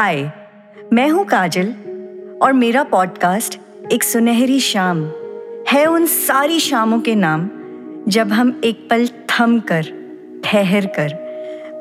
हाय, 0.00 0.32
मैं 0.92 1.08
हूँ 1.08 1.24
काजल 1.24 1.66
और 2.42 2.52
मेरा 2.52 2.82
पॉडकास्ट 2.82 3.60
एक 3.92 4.02
सुनहरी 4.02 4.60
शाम 4.60 5.04
है 5.68 5.86
उन 5.86 6.06
सारी 6.06 6.60
शामों 6.60 7.00
के 7.00 7.14
नाम 7.14 7.50
जब 8.08 8.32
हम 8.32 8.60
एक 8.64 8.88
पल 8.90 9.06
थम 9.06 9.60
कर, 9.60 9.82
ठहर 10.44 10.86
कर, 10.86 11.12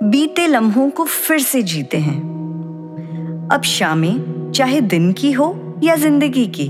बीते 0.04 0.48
लम्हों 0.48 0.90
को 0.90 1.06
फिर 1.06 1.40
से 1.40 1.62
जीते 1.62 1.98
हैं। 1.98 2.20
अब 3.52 3.62
शामें, 3.62 4.52
चाहे 4.52 4.82
दिन 4.82 5.14
की 5.14 5.32
हो 5.32 5.80
या 5.84 5.96
ज़िंदगी 5.96 6.48
की, 6.48 6.68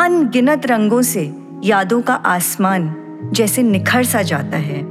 अनगिनत 0.00 0.66
रंगों 0.66 1.02
से 1.02 1.32
यादों 1.64 2.02
का 2.02 2.14
आसमान 2.14 2.96
जैसे 3.32 3.62
निखर 3.62 4.04
सा 4.04 4.22
जाता 4.22 4.56
है। 4.56 4.82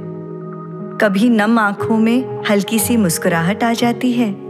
कभी 1.00 1.28
नम 1.28 1.58
आँखों 1.58 1.98
में 1.98 2.42
हल्की 2.50 2.78
सी 2.78 2.96
मुस्कुराहट 2.96 3.64
आ 3.64 3.72
जाती 3.72 4.12
है 4.12 4.43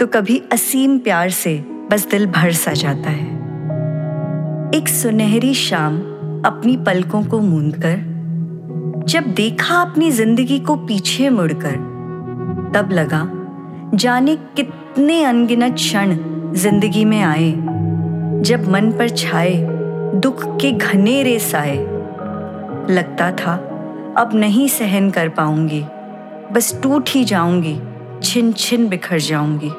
तो 0.00 0.06
कभी 0.06 0.42
असीम 0.52 0.98
प्यार 0.98 1.30
से 1.30 1.54
बस 1.90 2.06
दिल 2.10 2.26
भर 2.26 2.52
सा 2.52 2.72
जाता 2.72 3.10
है। 3.10 3.32
एक 4.74 4.88
सुनहरी 4.88 5.52
शाम 5.54 5.98
अपनी 6.46 6.76
पलकों 6.76 7.22
को 7.24 7.40
मूंद 7.40 7.76
कर, 7.76 7.96
जब 9.08 9.32
देखा 9.34 9.76
अपनी 9.76 10.10
ज़िंदगी 10.10 10.58
को 10.60 10.76
पीछे 10.76 11.28
मुड़कर 11.30 11.76
तब 12.74 12.92
लगा, 12.92 13.22
जाने 13.94 14.36
कितने 14.56 15.22
अनगिनत 15.24 15.74
क्षण 15.74 16.16
ज़िंदगी 16.54 17.04
में 17.04 17.20
आए, 17.22 17.50
जब 18.42 18.68
मन 18.68 18.90
पर 18.92 19.08
छाए, 19.08 19.54
दुख 20.16 20.44
के 20.60 20.72
घनेरे 20.72 21.38
साए। 21.38 21.76
लगता 22.90 23.30
था, 23.34 23.54
अब 24.18 24.30
नहीं 24.34 24.68
सहन 24.70 25.10
कर 25.10 25.28
पाऊँगी, 25.28 25.82
बस 26.52 26.78
टूट 26.82 27.08
ही 27.08 27.24
जाऊँगी, 27.24 27.78
छिन 28.22 28.52
छिन 28.52 28.88
बिखर 28.88 29.18
जाऊँगी। 29.20 29.70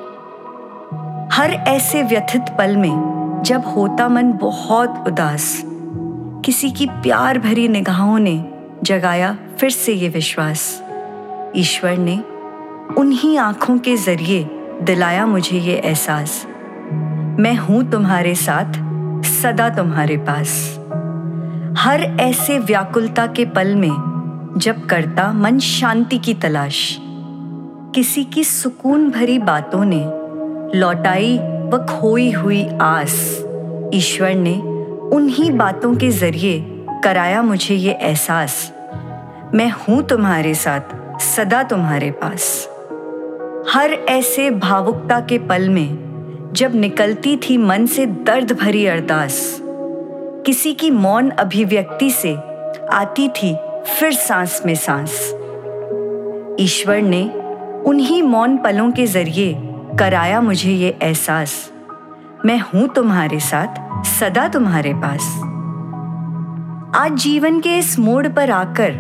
हर 1.32 1.52
ऐसे 1.52 2.04
व्यथित 2.04 2.42
पल 2.58 2.76
में 2.78 3.42
जब 3.46 3.64
होता 3.66 4.08
मन 4.10 4.32
बहुत 4.34 5.04
उदास, 5.08 5.64
किसी 6.46 6.72
की 6.72 6.86
प्यार 6.86 7.40
भरी 7.40 7.68
निगाहों 7.68 8.20
ने 8.20 8.46
जगाया 8.84 9.38
फिर 9.60 9.70
से 9.70 9.94
ये 9.94 10.10
विश्वास। 10.10 10.84
ईश्वर 11.56 11.98
ने 11.98 12.18
उन्हीं 12.98 13.38
आँखों 13.38 13.78
के 13.78 13.96
ज़रिए 13.98 14.44
दिलाया 14.82 15.26
मुझे 15.26 15.60
ये 15.60 15.76
एहसास। 15.76 16.46
मैं 17.40 17.56
हूँ 17.56 17.84
तुम्हारे 17.92 18.36
साथ, 18.36 18.74
सदा 19.24 19.70
तुम्हारे 19.70 20.18
पास। 20.18 20.80
हर 21.78 22.02
ऐसे 22.20 22.60
व्याकुलता 22.60 23.28
के 23.28 23.46
पल 23.46 23.76
में 23.76 24.54
जब 24.58 24.86
करता 24.86 25.34
मन 25.34 25.60
शांति 25.60 26.18
की 26.18 26.34
तलाश, 26.34 26.98
किसी 27.96 28.24
की 28.24 28.44
सुकून 28.44 29.10
भरी 29.10 29.40
बातों 29.40 29.86
ने 29.86 30.25
लौटाई 30.76 31.38
व 31.38 31.86
खोई 31.90 32.32
हुई 32.32 32.64
आस। 32.82 33.14
ईश्वर 33.94 34.34
ने 34.36 34.54
उन्हीं 35.16 35.52
बातों 35.52 35.96
के 35.96 36.10
ज़रिए 36.12 36.64
कराया 37.04 37.42
मुझे 37.42 37.76
ये 37.76 37.92
एहसास। 37.92 38.72
मैं 39.54 39.70
हूँ 39.72 40.02
तुम्हारे 40.04 40.54
साथ, 40.54 41.20
सदा 41.22 41.64
तुम्हारे 41.64 42.12
पास। 42.12 42.68
हर 43.74 43.92
ऐसे 44.10 44.50
भावुकता 44.52 45.20
के 45.20 45.38
पल 45.40 45.70
में, 45.70 46.52
जब 46.54 46.76
निकलती 46.76 47.38
थी 47.38 47.58
मन 47.58 47.86
से 47.86 48.06
दर्द 48.06 48.52
भरी 48.52 48.86
अरदास, 48.86 49.60
किसी 50.46 50.74
की 50.74 50.92
मौन 50.92 51.30
अभिव्यक्ति 51.30 52.10
से 52.12 52.36
आती 52.94 53.28
थी 53.28 53.56
फिर 53.88 54.14
सांस 54.14 54.62
में 54.66 54.76
सांस। 54.76 55.20
ईश्वर 56.60 57.02
ने 57.02 57.24
उन्हीं 57.86 58.22
मौन 58.24 58.58
पलों 58.58 58.92
के 58.92 59.06
ज़रिए 59.06 59.65
कराया 60.00 60.40
मुझे 60.42 60.72
ये 60.72 60.88
एहसास। 61.02 61.52
मैं 62.46 62.58
हूँ 62.60 62.88
तुम्हारे 62.88 63.40
साथ, 63.40 64.04
सदा 64.06 64.48
तुम्हारे 64.48 64.94
पास। 64.94 65.28
आज 66.96 67.12
जीवन 67.14 67.60
के 67.60 67.78
इस 67.78 67.98
मोड़ 68.00 68.28
पर 68.28 68.52
आकर 68.52 68.92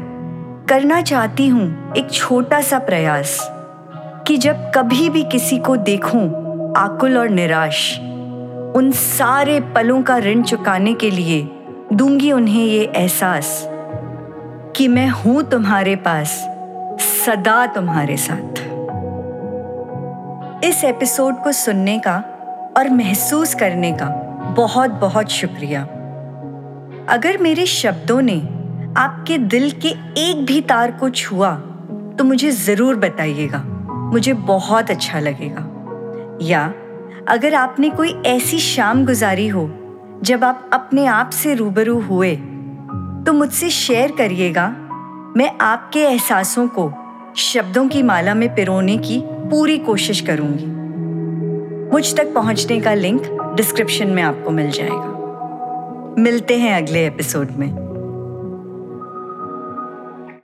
करना 0.70 1.02
चाहती 1.02 1.48
हूँ 1.48 1.94
एक 1.98 2.12
छोटा 2.12 2.62
सा 2.62 2.80
प्रयास 2.80 3.38
कि 4.28 4.38
जब 4.38 4.72
कभी 4.76 5.10
भी 5.10 5.24
किसी 5.24 5.58
को 5.58 5.76
देखूँ 5.76 6.24
आकुल 6.78 7.18
और 7.18 7.30
निराश, 7.30 7.98
उन 8.76 8.92
सारे 8.92 9.60
पलों 9.76 10.02
का 10.04 10.18
ऋण 10.18 10.44
चुकाने 10.44 10.94
के 10.94 11.10
लिए 11.12 11.42
दूँगी 11.94 12.32
उन्हें 12.32 12.66
ये 12.66 12.84
एहसास 12.86 13.68
कि 14.76 14.88
मैं 14.88 15.08
हूँ 15.10 15.44
तुम्हारे 15.44 15.96
पास, 16.08 16.38
सदा 17.02 17.66
तुम्हारे 17.66 18.18
साथ। 18.18 18.65
इस 20.66 20.84
एपिसोड 20.84 21.36
को 21.44 21.52
सुनने 21.52 21.98
का 22.00 22.14
और 22.78 22.90
महसूस 22.90 23.54
करने 23.56 23.92
का 23.92 24.06
बहुत 24.58 24.92
बहुत 24.92 25.32
शुक्रिया। 25.32 25.82
अगर 27.10 27.38
मेरे 27.38 27.66
शब्दों 27.66 28.22
ने 28.22 28.38
आपके 28.98 29.38
दिल 29.38 29.70
के 29.86 29.90
एक 30.22 30.46
भी 30.46 30.60
तार 30.62 30.92
को 30.92 31.10
छुआ 31.10 31.52
तो 32.18 32.24
मुझे 32.24 32.52
ज़रूर 32.52 32.96
बताइएगा। 32.96 33.62
मुझे 34.14 34.34
बहुत 34.34 34.92
अच्छा 34.92 35.20
लगेगा। 35.20 35.68
या 36.42 36.64
अगर 37.28 37.54
आपने 37.54 37.90
कोई 37.90 38.14
ऐसी 38.26 38.60
शाम 38.60 39.06
गुजारी 39.06 39.48
हो, 39.48 39.70
जब 40.24 40.44
आप 40.44 40.70
अपने 40.74 41.06
आप 41.06 41.30
से 41.30 41.54
रूबरू 41.54 42.00
हुए 42.02 42.36
तो 42.36 43.34
मुझसे 43.34 43.70
शेयर 43.70 44.16
करिएगा, 44.18 44.68
मैं 45.38 45.52
आपके 45.62 46.04
एहसासों 46.06 46.68
को 46.70 46.92
शब्दों 47.36 47.88
की 47.88 48.04
माला 48.04 48.34
में 48.34 48.54
पिरोने 48.56 48.98
की 48.98 49.24
पूरी 49.50 49.78
कोशिश 49.78 50.22
करूँगी। 50.22 50.66
मुझ 51.92 52.16
तक 52.16 52.34
पहुँचने 52.34 52.80
का 52.80 52.94
लिंक 52.94 53.22
डिस्क्रिप्शन 53.56 54.08
में 54.08 54.24
आपको 54.24 54.52
मिल 54.52 54.72
जाएगा। 54.72 56.16
मिलते 56.20 56.58
हैं 56.58 56.84
अगले 56.84 57.08
एपिसोड 57.08 57.52
में। 57.52 57.85